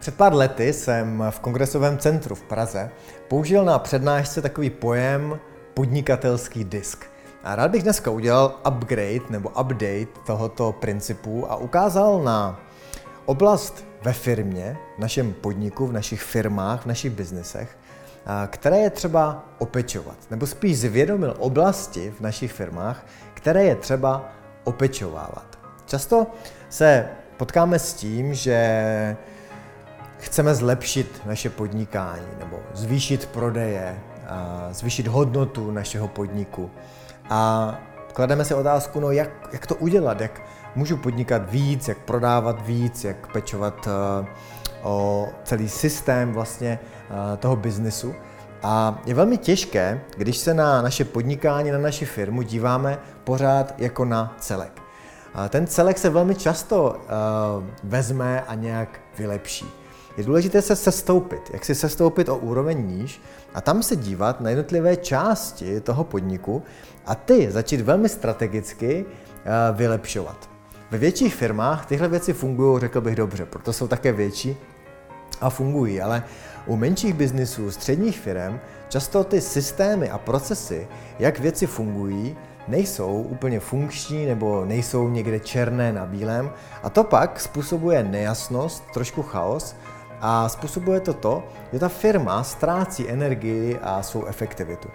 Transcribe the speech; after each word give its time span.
Před 0.00 0.14
pár 0.14 0.34
lety 0.34 0.72
jsem 0.72 1.24
v 1.30 1.40
kongresovém 1.40 1.98
centru 1.98 2.34
v 2.34 2.42
Praze 2.42 2.90
použil 3.28 3.64
na 3.64 3.78
přednášce 3.78 4.42
takový 4.42 4.70
pojem 4.70 5.38
podnikatelský 5.74 6.64
disk. 6.64 7.04
A 7.44 7.56
rád 7.56 7.70
bych 7.70 7.82
dneska 7.82 8.10
udělal 8.10 8.60
upgrade 8.68 9.30
nebo 9.30 9.48
update 9.48 10.06
tohoto 10.26 10.72
principu 10.72 11.52
a 11.52 11.56
ukázal 11.56 12.22
na 12.22 12.60
oblast 13.26 13.84
ve 14.02 14.12
firmě, 14.12 14.76
v 14.96 14.98
našem 14.98 15.32
podniku, 15.32 15.86
v 15.86 15.92
našich 15.92 16.22
firmách, 16.22 16.82
v 16.82 16.86
našich 16.86 17.12
biznesech, 17.12 17.78
které 18.46 18.78
je 18.78 18.90
třeba 18.90 19.44
opečovat. 19.58 20.16
Nebo 20.30 20.46
spíš 20.46 20.78
zvědomil 20.78 21.34
oblasti 21.38 22.14
v 22.16 22.20
našich 22.20 22.52
firmách, 22.52 23.06
které 23.34 23.64
je 23.64 23.74
třeba 23.74 24.28
opečovávat. 24.64 25.58
Často 25.86 26.26
se 26.68 27.08
potkáme 27.36 27.78
s 27.78 27.94
tím, 27.94 28.34
že 28.34 29.16
chceme 30.20 30.54
zlepšit 30.54 31.22
naše 31.26 31.50
podnikání 31.50 32.26
nebo 32.38 32.58
zvýšit 32.74 33.26
prodeje, 33.26 33.98
zvýšit 34.70 35.06
hodnotu 35.06 35.70
našeho 35.70 36.08
podniku. 36.08 36.70
A 37.30 37.74
klademe 38.12 38.44
si 38.44 38.54
otázku, 38.54 39.00
no 39.00 39.10
jak, 39.10 39.30
jak 39.52 39.66
to 39.66 39.74
udělat, 39.74 40.20
jak 40.20 40.42
můžu 40.74 40.96
podnikat 40.96 41.50
víc, 41.50 41.88
jak 41.88 41.98
prodávat 41.98 42.66
víc, 42.66 43.04
jak 43.04 43.32
pečovat 43.32 43.86
uh, 43.86 44.26
o 44.82 45.28
celý 45.44 45.68
systém 45.68 46.32
vlastně 46.32 46.78
uh, 47.10 47.36
toho 47.36 47.56
biznesu. 47.56 48.14
A 48.62 48.98
je 49.06 49.14
velmi 49.14 49.38
těžké, 49.38 50.00
když 50.16 50.36
se 50.36 50.54
na 50.54 50.82
naše 50.82 51.04
podnikání, 51.04 51.70
na 51.70 51.78
naši 51.78 52.06
firmu 52.06 52.42
díváme 52.42 52.98
pořád 53.24 53.74
jako 53.78 54.04
na 54.04 54.36
celek. 54.38 54.82
Ten 55.48 55.66
celek 55.66 55.98
se 55.98 56.10
velmi 56.10 56.34
často 56.34 56.90
uh, 56.90 57.64
vezme 57.84 58.40
a 58.40 58.54
nějak 58.54 59.00
vylepší. 59.18 59.66
Je 60.16 60.24
důležité 60.24 60.62
se 60.62 60.76
sestoupit, 60.76 61.50
jak 61.52 61.64
si 61.64 61.74
sestoupit 61.74 62.28
o 62.28 62.36
úroveň 62.36 62.86
níž 62.86 63.22
a 63.54 63.60
tam 63.60 63.82
se 63.82 63.96
dívat 63.96 64.40
na 64.40 64.50
jednotlivé 64.50 64.96
části 64.96 65.80
toho 65.80 66.04
podniku 66.04 66.62
a 67.06 67.14
ty 67.14 67.50
začít 67.50 67.80
velmi 67.80 68.08
strategicky 68.08 69.04
uh, 69.04 69.76
vylepšovat. 69.76 70.50
Ve 70.90 70.98
větších 70.98 71.34
firmách 71.34 71.86
tyhle 71.86 72.08
věci 72.08 72.32
fungují, 72.32 72.80
řekl 72.80 73.00
bych 73.00 73.16
dobře, 73.16 73.46
proto 73.46 73.72
jsou 73.72 73.88
také 73.88 74.12
větší 74.12 74.56
a 75.40 75.50
fungují, 75.50 76.00
ale 76.00 76.22
u 76.66 76.76
menších 76.76 77.14
biznisů, 77.14 77.70
středních 77.70 78.20
firm, 78.20 78.58
často 78.88 79.24
ty 79.24 79.40
systémy 79.40 80.10
a 80.10 80.18
procesy, 80.18 80.88
jak 81.18 81.38
věci 81.38 81.66
fungují, 81.66 82.36
nejsou 82.68 83.22
úplně 83.22 83.60
funkční 83.60 84.26
nebo 84.26 84.64
nejsou 84.64 85.08
někde 85.08 85.40
černé 85.40 85.92
na 85.92 86.06
bílém 86.06 86.50
a 86.82 86.90
to 86.90 87.04
pak 87.04 87.40
způsobuje 87.40 88.04
nejasnost, 88.04 88.84
trošku 88.94 89.22
chaos 89.22 89.76
a 90.20 90.48
způsobuje 90.48 91.00
to 91.00 91.14
to, 91.14 91.42
že 91.72 91.78
ta 91.78 91.88
firma 91.88 92.42
ztrácí 92.42 93.08
energii 93.08 93.78
a 93.82 94.02
svou 94.02 94.24
efektivitu. 94.24 94.88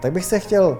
Tak 0.00 0.12
bych 0.12 0.24
se 0.24 0.38
chtěl, 0.38 0.78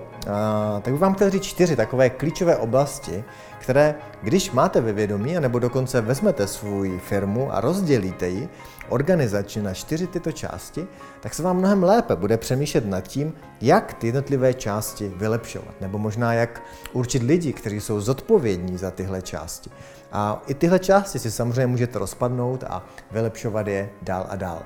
tak 0.82 0.92
bych 0.92 1.00
vám 1.00 1.14
chtěl 1.14 1.30
říct 1.30 1.42
čtyři 1.42 1.76
takové 1.76 2.10
klíčové 2.10 2.56
oblasti, 2.56 3.24
které, 3.58 3.94
když 4.22 4.50
máte 4.50 4.80
ve 4.80 4.92
vědomí, 4.92 5.34
nebo 5.40 5.58
dokonce 5.58 6.00
vezmete 6.00 6.46
svou 6.46 6.98
firmu 6.98 7.54
a 7.54 7.60
rozdělíte 7.60 8.28
ji 8.28 8.48
organizačně 8.88 9.62
na 9.62 9.74
čtyři 9.74 10.06
tyto 10.06 10.32
části, 10.32 10.86
tak 11.20 11.34
se 11.34 11.42
vám 11.42 11.56
mnohem 11.56 11.82
lépe 11.82 12.16
bude 12.16 12.36
přemýšlet 12.36 12.86
nad 12.86 13.00
tím, 13.00 13.32
jak 13.60 13.94
ty 13.94 14.06
jednotlivé 14.06 14.54
části 14.54 15.12
vylepšovat, 15.16 15.80
nebo 15.80 15.98
možná 15.98 16.34
jak 16.34 16.62
určit 16.92 17.22
lidi, 17.22 17.52
kteří 17.52 17.80
jsou 17.80 18.00
zodpovědní 18.00 18.78
za 18.78 18.90
tyhle 18.90 19.22
části. 19.22 19.70
A 20.14 20.42
i 20.46 20.54
tyhle 20.54 20.78
části 20.78 21.18
si 21.18 21.30
samozřejmě 21.30 21.66
můžete 21.66 21.98
rozpadnout 21.98 22.64
a 22.64 22.82
vylepšovat 23.10 23.66
je 23.66 23.90
dál 24.02 24.26
a 24.30 24.36
dál. 24.36 24.62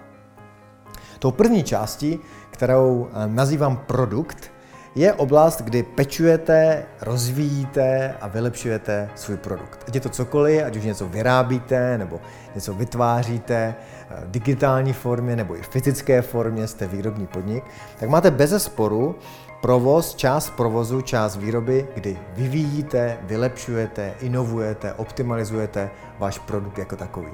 Tou 1.19 1.31
první 1.31 1.63
částí, 1.65 2.21
kterou 2.51 3.09
eh, 3.11 3.29
nazývám 3.29 3.77
produkt, 3.77 4.51
je 4.95 5.13
oblast, 5.13 5.63
kdy 5.63 5.83
pečujete, 5.83 6.85
rozvíjíte 7.01 8.14
a 8.20 8.29
vylepšujete 8.29 9.11
svůj 9.14 9.37
produkt. 9.37 9.85
Ať 9.89 9.95
je 9.95 10.01
to 10.01 10.08
cokoliv, 10.08 10.64
ať 10.64 10.77
už 10.77 10.85
něco 10.85 11.08
vyrábíte 11.08 11.98
nebo 11.98 12.20
něco 12.55 12.75
vytváříte 12.75 13.75
eh, 14.11 14.25
v 14.25 14.31
digitální 14.31 14.92
formě 14.92 15.37
nebo 15.37 15.57
i 15.57 15.63
v 15.63 15.69
fyzické 15.69 16.23
formě, 16.23 16.67
jste 16.67 16.87
výrobní 16.87 17.27
podnik, 17.27 17.64
tak 18.01 18.08
máte 18.08 18.31
bez 18.31 18.63
sporu 18.64 19.17
provoz, 19.61 20.14
část 20.14 20.51
provozu, 20.51 21.01
část 21.01 21.36
výroby, 21.36 21.89
kdy 21.95 22.19
vyvíjíte, 22.33 23.19
vylepšujete, 23.23 24.14
inovujete, 24.20 24.92
optimalizujete 24.92 25.91
váš 26.19 26.39
produkt 26.39 26.79
jako 26.79 26.96
takový. 26.96 27.33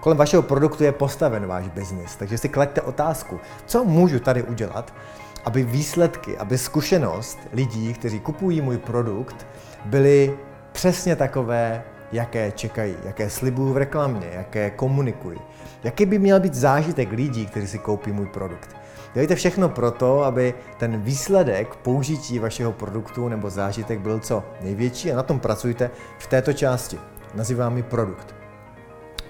Kolem 0.00 0.18
vašeho 0.18 0.42
produktu 0.42 0.84
je 0.84 0.92
postaven 0.92 1.46
váš 1.46 1.68
biznis, 1.68 2.16
takže 2.16 2.38
si 2.38 2.48
klaďte 2.48 2.80
otázku, 2.80 3.40
co 3.66 3.84
můžu 3.84 4.20
tady 4.20 4.42
udělat, 4.42 4.94
aby 5.44 5.62
výsledky, 5.62 6.38
aby 6.38 6.58
zkušenost 6.58 7.38
lidí, 7.52 7.94
kteří 7.94 8.20
kupují 8.20 8.60
můj 8.60 8.78
produkt, 8.78 9.46
byly 9.84 10.38
přesně 10.72 11.16
takové, 11.16 11.82
jaké 12.12 12.52
čekají, 12.52 12.96
jaké 13.04 13.30
slibují 13.30 13.74
v 13.74 13.76
reklamě, 13.76 14.26
jaké 14.32 14.70
komunikují. 14.70 15.38
Jaký 15.84 16.06
by 16.06 16.18
měl 16.18 16.40
být 16.40 16.54
zážitek 16.54 17.12
lidí, 17.12 17.46
kteří 17.46 17.66
si 17.66 17.78
koupí 17.78 18.12
můj 18.12 18.26
produkt. 18.26 18.76
Dělejte 19.14 19.34
všechno 19.34 19.68
proto, 19.68 20.24
aby 20.24 20.54
ten 20.78 21.00
výsledek 21.00 21.74
použití 21.74 22.38
vašeho 22.38 22.72
produktu 22.72 23.28
nebo 23.28 23.50
zážitek 23.50 24.00
byl 24.00 24.20
co 24.20 24.44
největší 24.60 25.12
a 25.12 25.16
na 25.16 25.22
tom 25.22 25.40
pracujte 25.40 25.90
v 26.18 26.26
této 26.26 26.52
části. 26.52 26.98
Nazývám 27.34 27.76
ji 27.76 27.82
produkt. 27.82 28.34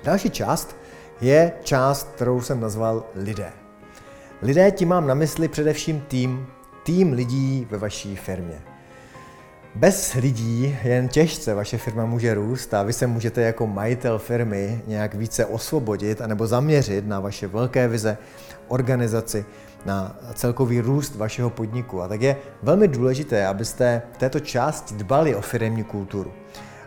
Další 0.05 0.31
část 0.31 0.77
je 1.21 1.53
část, 1.63 2.13
kterou 2.15 2.41
jsem 2.41 2.61
nazval 2.61 3.05
lidé. 3.15 3.53
Lidé 4.43 4.71
tím 4.71 4.89
mám 4.89 5.07
na 5.07 5.15
mysli 5.15 5.49
především 5.49 6.01
tým, 6.01 6.47
tým 6.83 7.13
lidí 7.13 7.67
ve 7.71 7.79
vaší 7.79 8.17
firmě. 8.17 8.63
Bez 9.75 10.13
lidí 10.15 10.79
jen 10.85 11.09
těžce 11.09 11.55
vaše 11.55 11.79
firma 11.79 12.07
může 12.07 12.35
růst 12.35 12.75
a 12.75 12.83
vy 12.83 12.93
se 12.93 13.07
můžete 13.07 13.43
jako 13.43 13.67
majitel 13.67 14.19
firmy 14.19 14.83
nějak 14.87 15.15
více 15.15 15.47
osvobodit 15.47 16.21
anebo 16.21 16.47
zaměřit 16.47 17.07
na 17.07 17.21
vaše 17.21 17.47
velké 17.47 17.89
vize, 17.89 18.19
organizaci, 18.69 19.45
na 19.85 20.17
celkový 20.35 20.81
růst 20.81 21.17
vašeho 21.17 21.51
podniku. 21.51 22.03
A 22.03 22.09
tak 22.09 22.23
je 22.23 22.37
velmi 22.63 22.89
důležité, 22.89 23.47
abyste 23.47 24.03
v 24.13 24.19
této 24.19 24.41
části 24.41 24.95
dbali 24.95 25.35
o 25.35 25.41
firmní 25.41 25.85
kulturu. 25.85 26.33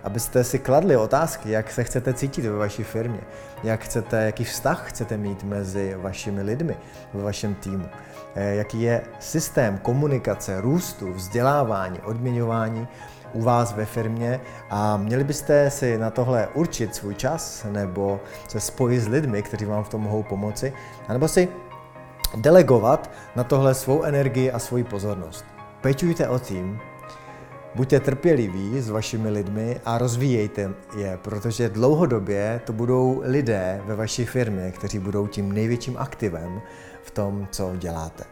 Abyste 0.04 0.44
si 0.44 0.60
kladli 0.60 0.98
otázky, 0.98 1.52
jak 1.52 1.72
se 1.72 1.84
chcete 1.84 2.14
cítit 2.14 2.42
ve 2.42 2.58
vaší 2.58 2.84
firmě, 2.84 3.20
jak 3.64 3.84
chcete, 3.84 4.26
jaký 4.26 4.44
vztah 4.44 4.90
chcete 4.90 5.18
mít 5.18 5.44
mezi 5.44 5.96
vašimi 6.02 6.42
lidmi 6.42 6.78
ve 7.14 7.24
vašem 7.24 7.56
týmu, 7.56 7.86
eh, 8.36 8.56
jaký 8.56 8.82
je 8.82 9.02
systém 9.20 9.78
komunikace, 9.78 10.62
růstu, 10.62 11.14
vzdělávání, 11.14 12.00
odměňování 12.00 12.88
u 13.34 13.42
vás 13.42 13.74
ve 13.74 13.86
firmě. 13.86 14.40
A 14.70 14.98
měli 14.98 15.24
byste 15.24 15.70
si 15.72 15.98
na 15.98 16.10
tohle 16.10 16.48
určit 16.54 16.96
svůj 16.96 17.16
čas 17.16 17.66
nebo 17.72 18.20
se 18.48 18.60
spojit 18.60 19.00
s 19.00 19.08
lidmi, 19.08 19.44
kteří 19.44 19.66
vám 19.66 19.84
v 19.84 19.90
tom 19.90 20.02
mohou 20.02 20.24
pomoci, 20.24 20.74
anebo 21.08 21.28
si 21.28 21.50
delegovat 22.36 23.12
na 23.36 23.44
tohle 23.44 23.74
svou 23.74 24.04
energii 24.04 24.52
a 24.52 24.60
svoji 24.60 24.84
pozornost. 24.84 25.46
Pečujte 25.82 26.30
o 26.30 26.40
tým, 26.40 26.80
Buďte 27.78 28.00
trpěliví 28.00 28.82
s 28.82 28.90
vašimi 28.90 29.30
lidmi 29.30 29.82
a 29.86 29.98
rozvíjejte 29.98 30.74
je, 30.98 31.20
protože 31.22 31.70
dlouhodobě 31.70 32.62
to 32.66 32.74
budou 32.74 33.22
lidé 33.26 33.82
ve 33.86 33.96
vaší 33.96 34.26
firmě, 34.26 34.72
kteří 34.72 35.00
budou 35.00 35.28
tím 35.28 35.52
největším 35.52 35.98
aktivem 35.98 36.62
v 37.04 37.12
tom, 37.12 37.48
co 37.52 37.74
děláte. 37.76 38.24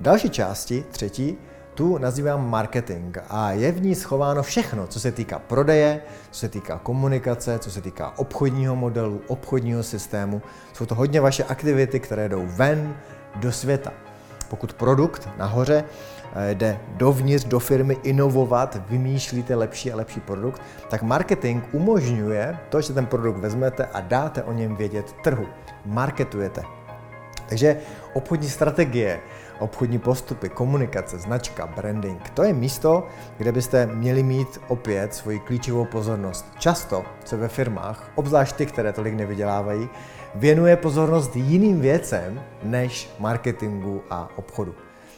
V 0.00 0.02
další 0.02 0.30
části, 0.30 0.84
třetí, 0.90 1.38
tu 1.74 1.98
nazývám 1.98 2.50
marketing 2.50 3.18
a 3.28 3.52
je 3.52 3.72
v 3.72 3.82
ní 3.82 3.94
schováno 3.94 4.42
všechno, 4.42 4.86
co 4.86 5.00
se 5.00 5.12
týká 5.12 5.38
prodeje, 5.38 6.02
co 6.30 6.40
se 6.40 6.48
týká 6.48 6.78
komunikace, 6.78 7.58
co 7.58 7.70
se 7.70 7.80
týká 7.80 8.18
obchodního 8.18 8.76
modelu, 8.76 9.20
obchodního 9.26 9.82
systému. 9.82 10.42
Jsou 10.72 10.86
to 10.86 10.94
hodně 10.94 11.20
vaše 11.20 11.44
aktivity, 11.44 12.00
které 12.00 12.28
jdou 12.28 12.42
ven 12.46 12.94
do 13.36 13.52
světa. 13.52 13.92
Pokud 14.48 14.72
produkt 14.72 15.28
nahoře 15.38 15.84
eh, 16.34 16.54
jde 16.54 16.78
dovnitř 16.96 17.44
do 17.44 17.58
firmy 17.58 17.96
inovovat, 18.02 18.78
vymýšlíte 18.88 19.54
lepší 19.54 19.92
a 19.92 19.96
lepší 19.96 20.20
produkt, 20.20 20.62
tak 20.90 21.02
marketing 21.02 21.64
umožňuje 21.72 22.58
to, 22.68 22.80
že 22.80 22.92
ten 22.92 23.06
produkt 23.06 23.36
vezmete 23.36 23.86
a 23.86 24.00
dáte 24.00 24.42
o 24.42 24.52
něm 24.52 24.76
vědět 24.76 25.12
trhu. 25.22 25.46
Marketujete. 25.84 26.81
Takže 27.52 27.76
obchodní 28.12 28.48
strategie, 28.48 29.20
obchodní 29.58 29.98
postupy, 29.98 30.48
komunikace, 30.48 31.18
značka, 31.18 31.66
branding, 31.66 32.30
to 32.30 32.42
je 32.42 32.52
místo, 32.52 33.06
kde 33.38 33.52
byste 33.52 33.86
měli 33.86 34.22
mít 34.22 34.60
opět 34.68 35.14
svoji 35.14 35.38
klíčovou 35.38 35.84
pozornost. 35.84 36.46
Často 36.58 37.04
se 37.24 37.36
ve 37.36 37.48
firmách, 37.48 38.10
obzvlášť 38.14 38.56
ty, 38.56 38.66
které 38.66 38.92
tolik 38.92 39.14
nevydělávají, 39.14 39.88
věnuje 40.34 40.76
pozornost 40.76 41.36
jiným 41.36 41.80
věcem 41.80 42.40
než 42.62 43.10
marketingu 43.18 44.02
a 44.10 44.28
obchodu. 44.36 44.74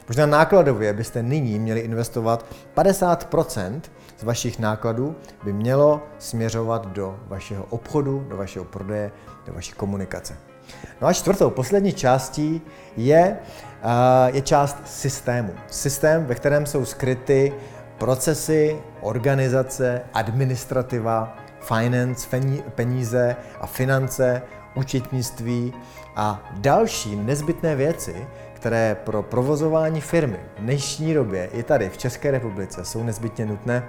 Možná 0.09 0.27
nákladově 0.27 0.93
byste 0.93 1.23
nyní 1.23 1.59
měli 1.59 1.81
investovat 1.81 2.47
50% 2.77 3.81
z 4.19 4.23
vašich 4.23 4.59
nákladů 4.59 5.17
by 5.45 5.53
mělo 5.53 6.03
směřovat 6.19 6.87
do 6.87 7.17
vašeho 7.29 7.65
obchodu, 7.71 8.27
do 8.29 8.37
vašeho 8.37 8.65
prodeje, 8.65 9.13
do 9.47 9.53
vaší 9.53 9.73
komunikace. 9.73 10.54
No 11.01 11.09
a 11.09 11.13
čtvrtou, 11.13 11.51
poslední 11.51 11.93
částí 11.93 12.63
je, 12.97 13.37
je 14.27 14.43
část 14.43 14.77
systému. 14.85 15.55
Systém, 15.67 16.25
ve 16.25 16.35
kterém 16.35 16.67
jsou 16.67 16.85
skryty 16.85 17.53
procesy, 17.99 18.77
organizace, 19.01 20.03
administrativa, 20.13 21.37
finance, 21.61 22.29
peníze 22.75 23.37
a 23.61 23.67
finance, 23.67 24.43
účetnictví 24.75 25.75
a 26.17 26.51
další 26.57 27.17
nezbytné 27.17 27.77
věci, 27.77 28.27
které 28.53 28.97
pro 29.05 29.23
provozování 29.23 30.01
firmy 30.01 30.39
v 30.57 30.61
dnešní 30.61 31.15
době 31.15 31.49
i 31.53 31.63
tady 31.63 31.89
v 31.89 31.99
České 31.99 32.31
republice 32.31 32.85
jsou 32.85 33.03
nezbytně 33.05 33.47
nutné 33.47 33.89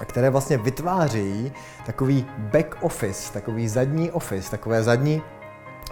a 0.00 0.04
které 0.04 0.30
vlastně 0.30 0.58
vytvářejí 0.58 1.52
takový 1.86 2.26
back 2.38 2.76
office, 2.80 3.32
takový 3.32 3.68
zadní 3.68 4.10
office, 4.10 4.50
takové 4.50 4.82
zadní, 4.82 5.22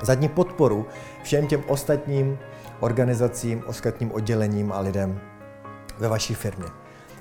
zadní 0.05 0.29
podporu 0.29 0.87
všem 1.23 1.47
těm 1.47 1.63
ostatním 1.67 2.39
organizacím, 2.81 3.63
ostatním 3.67 4.13
oddělením 4.13 4.73
a 4.73 4.81
lidem 4.81 5.21
ve 5.99 6.09
vaší 6.09 6.35
firmě. 6.35 6.67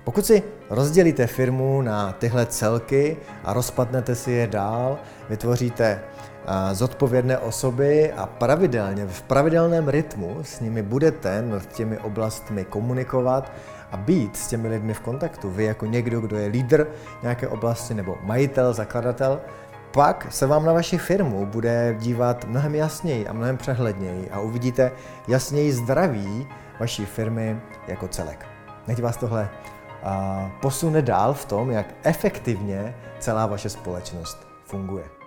Pokud 0.03 0.25
si 0.25 0.43
rozdělíte 0.69 1.27
firmu 1.27 1.81
na 1.81 2.11
tyhle 2.11 2.45
celky 2.45 3.17
a 3.43 3.53
rozpadnete 3.53 4.15
si 4.15 4.31
je 4.31 4.47
dál, 4.47 4.97
vytvoříte 5.29 6.01
zodpovědné 6.71 7.37
osoby 7.37 8.11
a 8.11 8.25
pravidelně, 8.25 9.05
v 9.07 9.21
pravidelném 9.21 9.87
rytmu 9.87 10.37
s 10.41 10.59
nimi 10.59 10.81
budete 10.81 11.41
nad 11.41 11.65
těmi 11.73 11.97
oblastmi 11.97 12.65
komunikovat 12.65 13.51
a 13.91 13.97
být 13.97 14.37
s 14.37 14.47
těmi 14.47 14.67
lidmi 14.67 14.93
v 14.93 14.99
kontaktu. 14.99 15.49
Vy 15.49 15.63
jako 15.63 15.85
někdo, 15.85 16.21
kdo 16.21 16.37
je 16.37 16.47
lídr 16.47 16.87
nějaké 17.21 17.47
oblasti 17.47 17.93
nebo 17.93 18.17
majitel, 18.21 18.73
zakladatel, 18.73 19.41
pak 19.93 20.27
se 20.29 20.47
vám 20.47 20.65
na 20.65 20.73
vaši 20.73 20.97
firmu 20.97 21.45
bude 21.45 21.95
dívat 21.99 22.45
mnohem 22.45 22.75
jasněji 22.75 23.27
a 23.27 23.33
mnohem 23.33 23.57
přehledněji 23.57 24.29
a 24.29 24.39
uvidíte 24.39 24.91
jasněji 25.27 25.73
zdraví 25.73 26.47
vaší 26.79 27.05
firmy 27.05 27.61
jako 27.87 28.07
celek. 28.07 28.45
Nech 28.87 29.01
vás 29.01 29.17
tohle 29.17 29.49
posune 30.61 31.01
dál 31.01 31.33
v 31.33 31.45
tom, 31.45 31.71
jak 31.71 31.85
efektivně 32.03 32.95
celá 33.19 33.45
vaše 33.45 33.69
společnost 33.69 34.47
funguje. 34.65 35.22